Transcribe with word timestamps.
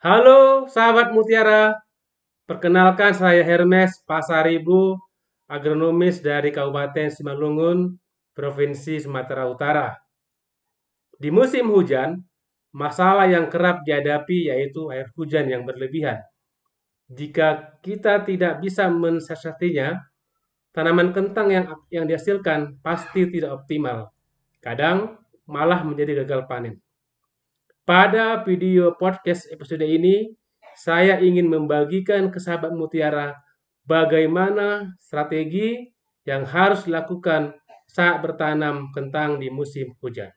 Halo 0.00 0.64
sahabat 0.64 1.12
Mutiara, 1.12 1.76
perkenalkan 2.48 3.12
saya 3.12 3.44
Hermes 3.44 4.00
Pasaribu, 4.08 4.96
agronomis 5.44 6.24
dari 6.24 6.48
Kabupaten 6.48 7.12
Simalungun, 7.12 8.00
Provinsi 8.32 8.96
Sumatera 8.96 9.44
Utara. 9.44 9.92
Di 11.20 11.28
musim 11.28 11.68
hujan, 11.68 12.16
masalah 12.72 13.28
yang 13.28 13.52
kerap 13.52 13.84
dihadapi 13.84 14.48
yaitu 14.48 14.88
air 14.88 15.12
hujan 15.20 15.52
yang 15.52 15.68
berlebihan. 15.68 16.16
Jika 17.12 17.76
kita 17.84 18.24
tidak 18.24 18.64
bisa 18.64 18.88
mensiasatinya, 18.88 20.00
tanaman 20.72 21.12
kentang 21.12 21.52
yang 21.52 21.76
yang 21.92 22.08
dihasilkan 22.08 22.80
pasti 22.80 23.28
tidak 23.28 23.52
optimal. 23.52 24.08
Kadang 24.64 25.20
malah 25.44 25.84
menjadi 25.84 26.24
gagal 26.24 26.48
panen. 26.48 26.80
Pada 27.88 28.44
video 28.44 28.92
podcast 28.96 29.48
episode 29.48 29.82
ini, 29.82 30.36
saya 30.76 31.16
ingin 31.16 31.48
membagikan 31.48 32.28
ke 32.28 32.36
sahabat 32.36 32.76
Mutiara 32.76 33.36
bagaimana 33.88 34.92
strategi 35.00 35.88
yang 36.28 36.44
harus 36.44 36.84
dilakukan 36.84 37.56
saat 37.88 38.20
bertanam 38.20 38.92
kentang 38.92 39.40
di 39.40 39.48
musim 39.48 39.96
hujan. 39.98 40.30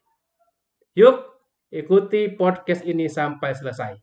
Yuk, 0.95 1.19
ikuti 1.69 2.31
podcast 2.33 2.87
ini 2.87 3.11
sampai 3.11 3.51
selesai. 3.53 4.02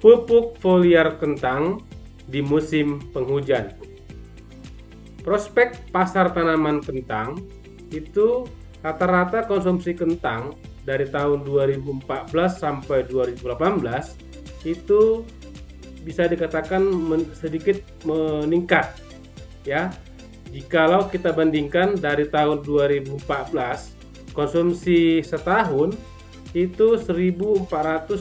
pupuk 0.00 0.60
foliar 0.60 1.16
kentang 1.16 1.80
di 2.26 2.42
musim 2.42 3.00
penghujan. 3.14 3.72
Prospek 5.22 5.90
pasar 5.90 6.30
tanaman 6.30 6.82
kentang 6.82 7.42
itu 7.90 8.46
rata-rata 8.82 9.46
konsumsi 9.46 9.94
kentang 9.94 10.54
dari 10.86 11.10
tahun 11.10 11.42
2014 11.42 12.30
sampai 12.46 13.02
2018 13.10 14.68
itu 14.68 15.26
bisa 16.06 16.30
dikatakan 16.30 16.86
sedikit 17.34 17.82
meningkat 18.06 18.94
ya. 19.66 19.90
Jikalau 20.54 21.10
kita 21.10 21.34
bandingkan 21.34 21.98
dari 21.98 22.30
tahun 22.30 22.62
2014 22.62 23.26
konsumsi 24.30 25.18
setahun 25.26 25.98
itu 26.54 26.94
1476 26.94 28.14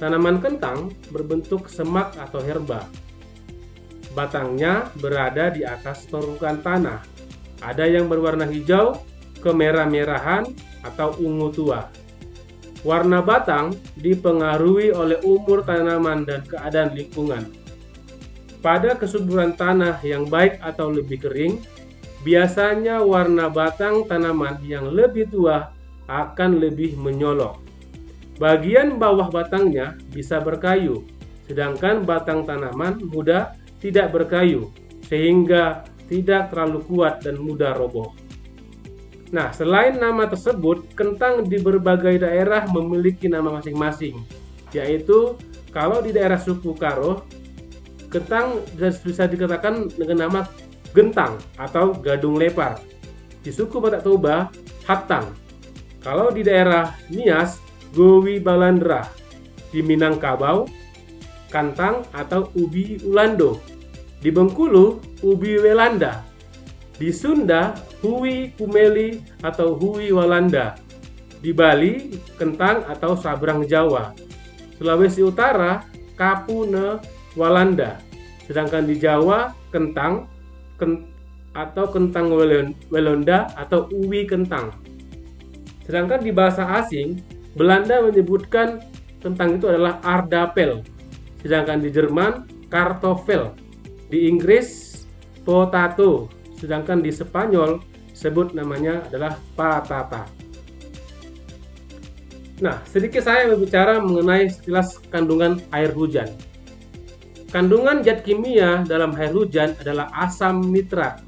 Tanaman 0.00 0.40
kentang 0.40 0.88
berbentuk 1.12 1.68
semak 1.68 2.16
atau 2.16 2.40
herba. 2.40 2.88
Batangnya 4.16 4.88
berada 5.04 5.52
di 5.52 5.68
atas 5.68 6.08
permukaan 6.08 6.64
tanah. 6.64 7.04
Ada 7.60 7.92
yang 7.92 8.08
berwarna 8.08 8.48
hijau, 8.48 9.04
kemerah-merahan, 9.44 10.48
atau 10.80 11.12
ungu 11.20 11.52
tua. 11.52 12.03
Warna 12.84 13.24
batang 13.24 13.72
dipengaruhi 13.96 14.92
oleh 14.92 15.16
umur 15.24 15.64
tanaman 15.64 16.28
dan 16.28 16.44
keadaan 16.44 16.92
lingkungan. 16.92 17.48
Pada 18.60 18.92
kesuburan 18.92 19.56
tanah 19.56 20.04
yang 20.04 20.28
baik 20.28 20.60
atau 20.60 20.92
lebih 20.92 21.24
kering, 21.24 21.64
biasanya 22.24 23.00
warna 23.00 23.48
batang 23.48 24.04
tanaman 24.04 24.60
yang 24.64 24.92
lebih 24.92 25.32
tua 25.32 25.72
akan 26.08 26.60
lebih 26.60 26.96
menyolok. 27.00 27.60
Bagian 28.36 29.00
bawah 29.00 29.32
batangnya 29.32 29.96
bisa 30.12 30.40
berkayu, 30.44 31.08
sedangkan 31.48 32.04
batang 32.04 32.44
tanaman 32.44 33.00
muda 33.08 33.56
tidak 33.80 34.12
berkayu, 34.12 34.68
sehingga 35.08 35.88
tidak 36.08 36.52
terlalu 36.52 36.84
kuat 36.84 37.24
dan 37.24 37.40
mudah 37.40 37.72
roboh. 37.76 38.12
Nah, 39.32 39.54
selain 39.54 39.96
nama 39.96 40.28
tersebut, 40.28 40.92
kentang 40.92 41.48
di 41.48 41.56
berbagai 41.62 42.20
daerah 42.20 42.68
memiliki 42.68 43.30
nama 43.30 43.56
masing-masing, 43.60 44.20
yaitu 44.76 45.38
kalau 45.72 46.04
di 46.04 46.12
daerah 46.12 46.38
suku 46.38 46.76
Karo, 46.76 47.24
kentang 48.12 48.62
bisa 48.78 49.26
dikatakan 49.26 49.90
dengan 49.96 50.28
nama 50.28 50.40
gentang 50.94 51.34
atau 51.58 51.90
gadung 51.98 52.38
lepar. 52.38 52.78
Di 53.42 53.50
suku 53.50 53.82
Batak 53.82 54.06
Toba, 54.06 54.48
hatang. 54.86 55.34
Kalau 55.98 56.30
di 56.30 56.46
daerah 56.46 56.94
Nias, 57.10 57.58
Gowi 57.90 58.38
Balandra, 58.38 59.08
di 59.74 59.82
Minangkabau, 59.82 60.70
Kantang 61.50 62.06
atau 62.14 62.50
Ubi 62.54 62.98
Ulando, 63.02 63.58
di 64.22 64.30
Bengkulu, 64.30 65.02
Ubi 65.22 65.58
Welanda, 65.58 66.22
di 66.98 67.10
Sunda, 67.10 67.74
Hui 68.00 68.54
Kumeli 68.54 69.22
atau 69.42 69.74
Hui 69.74 70.14
Walanda, 70.14 70.78
di 71.42 71.50
Bali, 71.50 72.14
Kentang 72.38 72.86
atau 72.86 73.18
Sabrang 73.18 73.66
Jawa, 73.66 74.14
Sulawesi 74.78 75.20
Utara, 75.20 75.84
Kapune 76.14 77.02
Walanda, 77.34 77.98
sedangkan 78.46 78.86
di 78.86 78.96
Jawa, 78.98 79.50
Kentang 79.74 80.30
kent 80.78 81.10
atau 81.54 81.86
Kentang 81.90 82.30
Welonda 82.90 83.50
atau 83.54 83.86
Uwi 83.90 84.26
Kentang. 84.26 84.74
Sedangkan 85.86 86.22
di 86.22 86.30
bahasa 86.34 86.66
asing, 86.82 87.22
Belanda 87.54 88.02
menyebutkan 88.02 88.82
tentang 89.22 89.58
itu 89.58 89.70
adalah 89.70 90.02
ardapel, 90.02 90.82
sedangkan 91.42 91.78
di 91.78 91.88
Jerman 91.94 92.32
kartoffel, 92.66 93.54
di 94.10 94.26
Inggris 94.26 94.92
potato, 95.46 96.26
sedangkan 96.64 97.04
di 97.04 97.12
Spanyol 97.12 97.84
sebut 98.16 98.56
namanya 98.56 99.04
adalah 99.12 99.36
patata. 99.52 100.24
Nah, 102.64 102.80
sedikit 102.88 103.20
saya 103.26 103.50
berbicara 103.52 104.00
mengenai 104.00 104.48
sekilas 104.48 104.96
kandungan 105.12 105.60
air 105.74 105.92
hujan. 105.92 106.32
Kandungan 107.52 108.00
zat 108.00 108.24
kimia 108.24 108.82
dalam 108.88 109.12
air 109.20 109.30
hujan 109.34 109.76
adalah 109.78 110.08
asam 110.16 110.72
nitrat. 110.72 111.20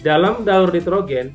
Dalam 0.00 0.48
daur 0.48 0.72
nitrogen, 0.72 1.32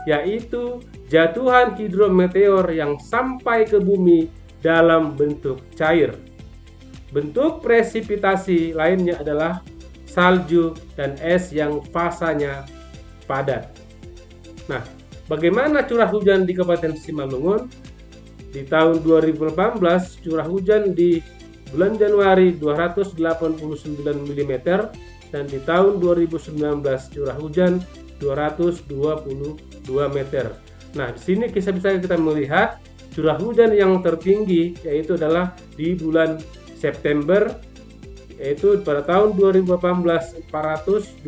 yaitu 0.09 0.81
jatuhan 1.11 1.77
hidrometeor 1.77 2.65
yang 2.73 2.97
sampai 2.97 3.69
ke 3.69 3.77
bumi 3.77 4.31
dalam 4.63 5.13
bentuk 5.13 5.61
cair. 5.77 6.17
Bentuk 7.11 7.59
presipitasi 7.59 8.71
lainnya 8.71 9.19
adalah 9.19 9.59
salju 10.07 10.75
dan 10.95 11.19
es 11.19 11.51
yang 11.51 11.83
fasanya 11.91 12.63
padat. 13.27 13.71
Nah, 14.71 14.83
bagaimana 15.27 15.83
curah 15.83 16.07
hujan 16.07 16.47
di 16.47 16.55
Kabupaten 16.55 16.95
Simalungun? 16.95 17.67
Di 18.51 18.67
tahun 18.67 18.99
2018, 19.03 19.79
curah 20.23 20.47
hujan 20.47 20.91
di 20.91 21.23
bulan 21.71 21.95
Januari 21.95 22.55
289 22.59 23.15
mm 24.03 24.53
dan 25.31 25.47
di 25.47 25.59
tahun 25.63 26.03
2019 26.03 26.83
curah 27.15 27.37
hujan 27.39 27.79
222 28.19 28.91
meter. 30.11 30.51
Nah, 30.91 31.15
di 31.15 31.21
sini 31.23 31.47
kita 31.47 31.71
bisa 31.71 31.95
kita 31.95 32.19
melihat 32.19 32.83
curah 33.15 33.39
hujan 33.39 33.71
yang 33.71 34.03
tertinggi 34.03 34.75
yaitu 34.83 35.15
adalah 35.15 35.55
di 35.79 35.95
bulan 35.95 36.35
September 36.81 37.61
yaitu 38.41 38.81
pada 38.81 39.05
tahun 39.05 39.37
2018 39.37 40.49
428 40.49 41.21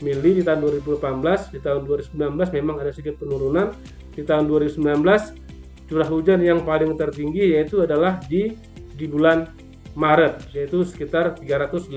mili 0.00 0.40
di 0.40 0.42
tahun 0.42 0.64
2018 0.64 1.52
di 1.52 1.60
tahun 1.60 1.84
2019 2.16 2.56
memang 2.56 2.80
ada 2.80 2.88
sedikit 2.88 3.20
penurunan 3.20 3.76
di 4.16 4.24
tahun 4.24 4.48
2019 4.48 4.80
curah 5.92 6.08
hujan 6.08 6.40
yang 6.40 6.64
paling 6.64 6.96
tertinggi 6.96 7.60
yaitu 7.60 7.84
adalah 7.84 8.16
di 8.24 8.56
di 8.96 9.04
bulan 9.04 9.52
Maret 9.92 10.48
yaitu 10.56 10.80
sekitar 10.88 11.36
380 11.36 11.92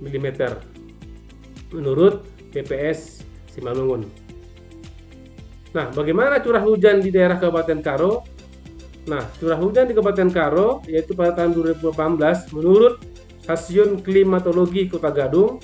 mm 0.00 0.26
menurut 1.76 2.24
PPS 2.50 3.22
Simalungun. 3.50 4.06
Nah, 5.70 5.86
bagaimana 5.94 6.42
curah 6.42 6.62
hujan 6.62 6.98
di 6.98 7.14
daerah 7.14 7.38
Kabupaten 7.38 7.78
Karo? 7.78 8.26
Nah, 9.08 9.24
curah 9.40 9.56
hujan 9.56 9.88
di 9.88 9.96
Kabupaten 9.96 10.28
Karo 10.28 10.84
yaitu 10.84 11.16
pada 11.16 11.32
tahun 11.32 11.56
2018 11.80 12.52
menurut 12.52 13.00
Stasiun 13.40 14.04
Klimatologi 14.04 14.86
Kota 14.92 15.08
Gadung 15.08 15.62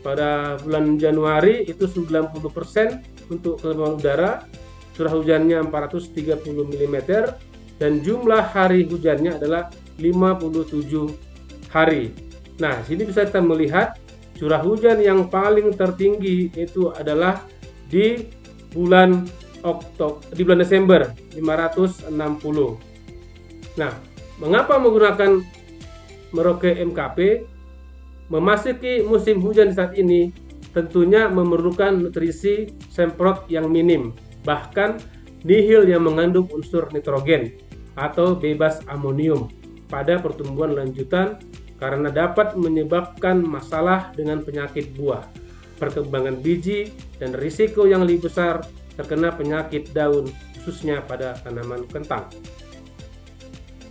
pada 0.00 0.56
bulan 0.64 0.96
Januari 0.96 1.68
itu 1.68 1.84
90% 1.84 3.28
untuk 3.28 3.60
kelembaban 3.60 4.00
udara, 4.00 4.32
curah 4.96 5.12
hujannya 5.12 5.60
430 5.68 6.48
mm 6.48 6.96
dan 7.76 8.00
jumlah 8.00 8.42
hari 8.50 8.88
hujannya 8.88 9.36
adalah 9.36 9.68
57 10.00 11.12
hari. 11.68 12.10
Nah, 12.58 12.80
sini 12.88 13.06
bisa 13.06 13.28
kita 13.28 13.44
melihat 13.44 14.00
curah 14.34 14.62
hujan 14.64 14.98
yang 14.98 15.28
paling 15.28 15.74
tertinggi 15.76 16.50
itu 16.56 16.90
adalah 16.94 17.44
di 17.86 18.26
bulan 18.72 19.26
Oktober 19.62 20.22
di 20.34 20.42
bulan 20.46 20.60
Desember 20.62 21.00
560. 21.34 22.87
Nah, 23.76 23.92
mengapa 24.38 24.78
menggunakan 24.78 25.44
Merauke 26.32 26.72
MKP? 26.72 27.44
Memasuki 28.28 29.00
musim 29.04 29.40
hujan 29.40 29.72
saat 29.72 29.96
ini 29.96 30.28
tentunya 30.76 31.32
memerlukan 31.32 31.96
nutrisi 31.96 32.68
semprot 32.92 33.48
yang 33.48 33.72
minim, 33.72 34.12
bahkan 34.44 35.00
nihil 35.48 35.88
yang 35.88 36.04
mengandung 36.04 36.44
unsur 36.52 36.92
nitrogen 36.92 37.56
atau 37.96 38.36
bebas 38.36 38.84
amonium 38.92 39.48
pada 39.88 40.20
pertumbuhan 40.20 40.76
lanjutan 40.76 41.40
karena 41.80 42.12
dapat 42.12 42.52
menyebabkan 42.58 43.40
masalah 43.40 44.12
dengan 44.12 44.44
penyakit 44.44 44.92
buah, 44.98 45.24
perkembangan 45.80 46.36
biji, 46.42 46.92
dan 47.16 47.32
risiko 47.32 47.88
yang 47.88 48.04
lebih 48.04 48.28
besar 48.28 48.60
terkena 48.98 49.30
penyakit 49.30 49.94
daun 49.94 50.26
khususnya 50.58 51.00
pada 51.06 51.38
tanaman 51.46 51.86
kentang. 51.88 52.26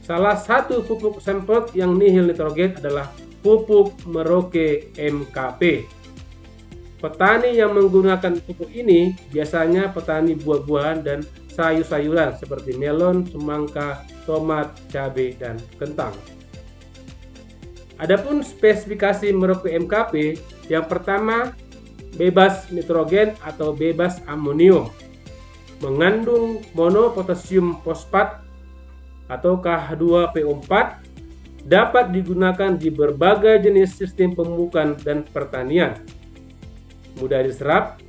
Salah 0.07 0.39
satu 0.39 0.87
pupuk 0.87 1.19
semprot 1.19 1.75
yang 1.75 1.99
nihil 1.99 2.31
nitrogen 2.31 2.79
adalah 2.79 3.11
pupuk 3.43 3.91
Merauke 4.07 4.95
MKP. 4.95 5.83
Petani 7.03 7.59
yang 7.59 7.75
menggunakan 7.75 8.39
pupuk 8.39 8.71
ini 8.71 9.11
biasanya 9.35 9.91
petani 9.91 10.39
buah-buahan 10.39 11.03
dan 11.03 11.27
sayur-sayuran 11.51 12.39
seperti 12.39 12.79
melon, 12.79 13.27
semangka, 13.27 14.07
tomat, 14.23 14.79
cabai, 14.87 15.35
dan 15.35 15.59
kentang. 15.75 16.15
Adapun 17.99 18.47
spesifikasi 18.47 19.27
Merauke 19.35 19.75
MKP, 19.75 20.39
yang 20.71 20.87
pertama 20.87 21.51
bebas 22.15 22.71
nitrogen 22.71 23.35
atau 23.43 23.75
bebas 23.75 24.23
amonium, 24.23 24.87
mengandung 25.83 26.63
monopotasium 26.71 27.83
fosfat 27.83 28.46
atau 29.27 29.59
K2PO4 29.59 30.71
dapat 31.67 32.15
digunakan 32.15 32.79
di 32.79 32.87
berbagai 32.87 33.67
jenis 33.67 33.99
sistem 33.99 34.31
pemupukan 34.31 34.95
dan 35.03 35.27
pertanian. 35.27 35.99
Mudah 37.19 37.43
diserap, 37.43 37.99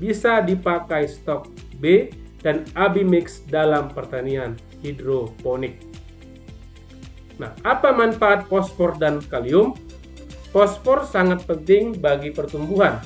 bisa 0.00 0.40
dipakai 0.40 1.04
stok 1.04 1.52
B 1.76 2.08
dan 2.40 2.64
AB 2.72 3.04
mix 3.04 3.44
dalam 3.44 3.92
pertanian 3.92 4.56
hidroponik. 4.80 5.76
Nah, 7.36 7.52
apa 7.64 7.92
manfaat 7.92 8.48
fosfor 8.48 8.96
dan 8.96 9.20
kalium? 9.28 9.76
Fosfor 10.52 11.04
sangat 11.04 11.44
penting 11.44 12.00
bagi 12.00 12.32
pertumbuhan 12.32 12.98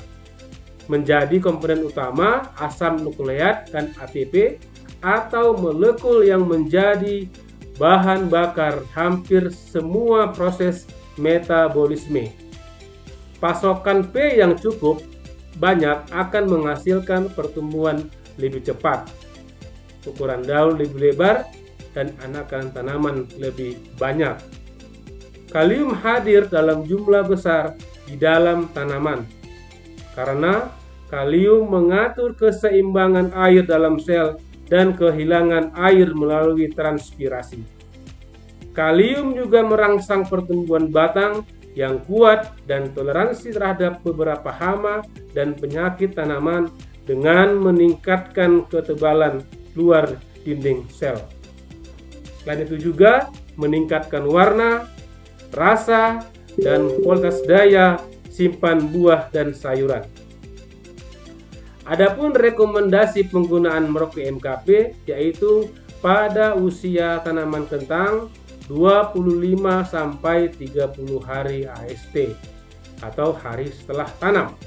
menjadi 0.87 1.41
komponen 1.41 1.85
utama 1.85 2.49
asam 2.61 3.01
nukleat 3.01 3.69
dan 3.73 3.91
ATP 4.01 4.59
atau 5.05 5.53
molekul 5.53 6.25
yang 6.25 6.49
menjadi 6.49 7.29
bahan 7.77 8.25
bakar 8.25 8.81
hampir 8.97 9.53
semua 9.53 10.33
proses 10.33 10.89
metabolisme. 11.21 12.33
Pasokan 13.37 14.09
P 14.09 14.41
yang 14.41 14.57
cukup 14.57 15.05
banyak 15.61 16.01
akan 16.09 16.43
menghasilkan 16.49 17.29
pertumbuhan 17.37 18.09
lebih 18.41 18.65
cepat, 18.65 19.05
ukuran 20.09 20.41
daun 20.41 20.81
lebih 20.81 21.13
lebar, 21.13 21.45
dan 21.93 22.09
anakan 22.25 22.73
tanaman 22.73 23.29
lebih 23.37 23.77
banyak. 24.01 24.35
Kalium 25.53 25.93
hadir 25.93 26.49
dalam 26.49 26.83
jumlah 26.83 27.23
besar 27.29 27.77
di 28.09 28.19
dalam 28.19 28.67
tanaman 28.75 29.23
karena 30.15 30.71
kalium 31.11 31.67
mengatur 31.67 32.35
keseimbangan 32.35 33.35
air 33.35 33.63
dalam 33.63 33.99
sel 33.99 34.39
dan 34.69 34.97
kehilangan 34.97 35.73
air 35.77 36.09
melalui 36.13 36.71
transpirasi. 36.73 37.61
Kalium 38.75 39.31
juga 39.31 39.63
merangsang 39.63 40.27
pertumbuhan 40.27 40.91
batang 40.91 41.47
yang 41.75 41.99
kuat 42.07 42.55
dan 42.67 42.91
toleransi 42.91 43.51
terhadap 43.55 44.03
beberapa 44.03 44.51
hama 44.51 45.03
dan 45.35 45.55
penyakit 45.55 46.15
tanaman 46.15 46.71
dengan 47.03 47.55
meningkatkan 47.55 48.65
ketebalan 48.67 49.43
luar 49.75 50.15
dinding 50.43 50.87
sel. 50.91 51.19
Selain 52.41 52.63
itu 52.63 52.91
juga 52.91 53.29
meningkatkan 53.59 54.23
warna, 54.27 54.87
rasa, 55.55 56.23
dan 56.59 56.87
kualitas 57.03 57.43
daya 57.43 57.99
simpan 58.31 58.91
buah 58.91 59.27
dan 59.31 59.51
sayuran. 59.51 60.03
Adapun 61.85 62.33
rekomendasi 62.33 63.29
penggunaan 63.29 63.93
Merauke 63.93 64.25
MKP 64.25 64.97
yaitu 65.05 65.69
pada 66.01 66.57
usia 66.57 67.21
tanaman 67.21 67.69
kentang 67.69 68.33
25 68.65 69.21
sampai 69.85 70.49
30 70.49 70.89
hari 71.21 71.69
AST 71.69 72.33
atau 73.05 73.37
hari 73.37 73.69
setelah 73.69 74.09
tanam. 74.17 74.57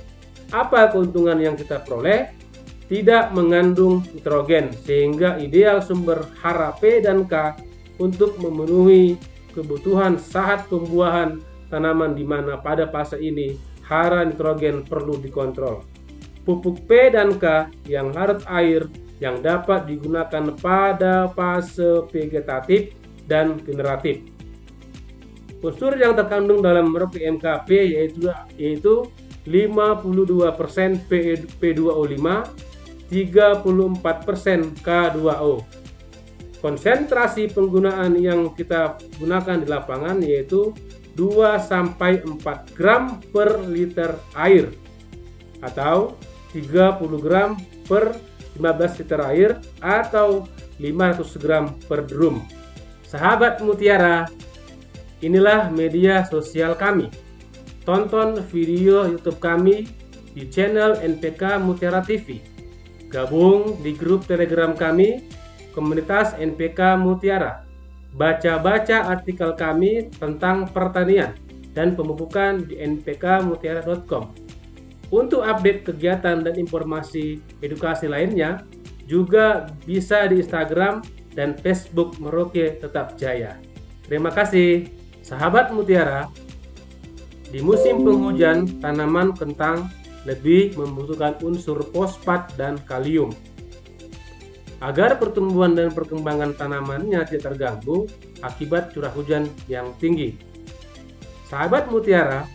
Apa 0.55 0.95
keuntungan 0.95 1.43
yang 1.43 1.59
kita 1.59 1.83
peroleh? 1.83 2.31
Tidak 2.87 3.35
mengandung 3.35 4.07
nitrogen 4.15 4.71
sehingga 4.87 5.37
ideal 5.43 5.83
sumber 5.83 6.25
hara 6.41 6.73
P 6.79 7.03
dan 7.03 7.27
K 7.27 7.59
untuk 7.99 8.39
memenuhi 8.39 9.19
kebutuhan 9.53 10.17
saat 10.17 10.71
pembuahan 10.71 11.43
tanaman 11.69 12.15
di 12.15 12.25
mana 12.25 12.57
pada 12.63 12.89
fase 12.89 13.19
ini 13.21 13.59
hara 13.85 14.25
nitrogen 14.25 14.87
perlu 14.87 15.21
dikontrol. 15.21 15.98
Pupuk 16.49 16.89
P 16.89 17.13
dan 17.13 17.37
K 17.37 17.69
yang 17.85 18.09
larut 18.17 18.41
air 18.49 18.89
yang 19.21 19.45
dapat 19.45 19.85
digunakan 19.85 20.57
pada 20.57 21.29
fase 21.37 22.09
vegetatif 22.09 22.97
dan 23.29 23.61
generatif. 23.61 24.25
Unsur 25.61 25.93
yang 26.01 26.17
terkandung 26.17 26.65
dalam 26.65 26.89
Merauke 26.89 27.21
MKP 27.21 27.69
yaitu 27.93 28.33
yaitu 28.57 29.13
52% 29.45 30.57
P2O5, 31.61 32.17
34% 33.13 34.81
K2O. 34.81 35.53
Konsentrasi 36.65 37.53
penggunaan 37.53 38.17
yang 38.17 38.57
kita 38.57 38.97
gunakan 39.21 39.57
di 39.61 39.67
lapangan 39.69 40.17
yaitu 40.25 40.73
2 41.13 41.61
sampai 41.61 42.25
4 42.25 42.73
gram 42.73 43.21
per 43.37 43.69
liter 43.69 44.17
air 44.33 44.73
atau 45.59 46.15
30 46.53 47.01
gram 47.21 47.57
per 47.85 48.17
15 48.57 48.99
liter 49.03 49.21
air 49.29 49.51
atau 49.79 50.49
500 50.79 51.43
gram 51.43 51.75
per 51.87 52.07
drum. 52.07 52.43
Sahabat 53.07 53.65
Mutiara, 53.65 54.29
inilah 55.25 55.71
media 55.73 56.27
sosial 56.27 56.77
kami. 56.77 57.09
Tonton 57.89 58.45
video 58.53 59.09
YouTube 59.09 59.41
kami 59.41 59.89
di 60.37 60.45
channel 60.53 61.01
NPK 61.01 61.57
Mutiara 61.63 62.05
TV. 62.05 62.39
Gabung 63.09 63.81
di 63.81 63.97
grup 63.97 64.29
Telegram 64.29 64.77
kami 64.77 65.25
komunitas 65.73 66.37
NPK 66.37 67.01
Mutiara. 67.01 67.65
Baca-baca 68.13 69.09
artikel 69.09 69.57
kami 69.57 70.13
tentang 70.21 70.69
pertanian 70.69 71.33
dan 71.73 71.97
pemupukan 71.97 72.67
di 72.67 72.77
npkmutiara.com. 72.77 74.48
Untuk 75.09 75.41
update 75.41 75.89
kegiatan 75.89 76.45
dan 76.45 76.55
informasi 76.61 77.41
edukasi 77.65 78.09
lainnya, 78.09 78.61
juga 79.09 79.73
bisa 79.89 80.29
di 80.29 80.45
Instagram 80.45 81.01
dan 81.33 81.57
Facebook 81.57 82.21
Merauke 82.21 82.77
Tetap 82.77 83.17
Jaya. 83.17 83.57
Terima 84.05 84.29
kasih, 84.29 84.93
sahabat 85.25 85.73
Mutiara. 85.73 86.29
Di 87.49 87.65
musim 87.65 88.05
penghujan, 88.05 88.85
tanaman 88.85 89.33
kentang 89.33 89.89
lebih 90.29 90.77
membutuhkan 90.77 91.41
unsur 91.41 91.81
fosfat 91.89 92.53
dan 92.61 92.77
kalium 92.85 93.33
agar 94.79 95.19
pertumbuhan 95.19 95.75
dan 95.75 95.91
perkembangan 95.91 96.55
tanamannya 96.55 97.27
tidak 97.27 97.51
terganggu 97.51 98.07
akibat 98.47 98.95
curah 98.95 99.11
hujan 99.11 99.51
yang 99.67 99.91
tinggi. 99.99 100.39
Sahabat 101.51 101.91
Mutiara, 101.91 102.47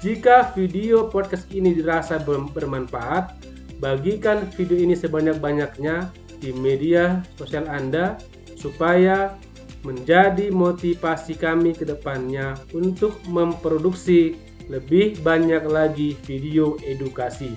jika 0.00 0.56
video 0.56 1.12
podcast 1.12 1.44
ini 1.52 1.76
dirasa 1.76 2.16
bermanfaat, 2.24 3.36
bagikan 3.84 4.48
video 4.56 4.80
ini 4.80 4.96
sebanyak-banyaknya 4.96 6.08
di 6.40 6.56
media 6.56 7.20
sosial 7.36 7.68
Anda 7.68 8.16
supaya 8.56 9.36
menjadi 9.84 10.48
motivasi 10.48 11.36
kami 11.36 11.76
ke 11.76 11.84
depannya 11.84 12.56
untuk 12.72 13.16
memproduksi 13.28 14.40
lebih 14.72 15.20
banyak 15.20 15.68
lagi 15.68 16.16
video 16.24 16.80
edukasi. 16.80 17.52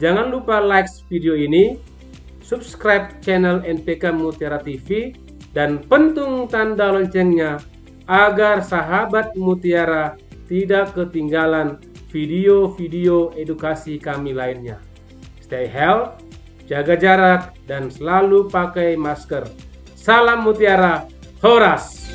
Jangan 0.00 0.28
lupa 0.28 0.60
like 0.60 0.92
video 1.08 1.32
ini 1.32 1.80
subscribe 2.44 3.20
channel 3.24 3.60
NPK 3.64 4.12
Mutiara 4.12 4.60
TV, 4.60 5.12
dan 5.52 5.80
pentung 5.84 6.48
tanda 6.48 6.92
loncengnya 6.92 7.60
agar 8.08 8.64
sahabat 8.64 9.36
Mutiara 9.36 10.16
tidak 10.48 10.96
ketinggalan 10.96 11.76
video-video 12.08 13.36
edukasi 13.36 14.00
kami 14.00 14.32
lainnya. 14.32 14.80
Stay 15.44 15.68
healthy, 15.68 16.24
jaga 16.64 16.96
jarak, 16.96 17.42
dan 17.68 17.92
selalu 17.92 18.48
pakai 18.48 18.96
masker. 18.96 19.44
Salam 19.92 20.48
Mutiara, 20.48 21.04
Horas! 21.44 22.07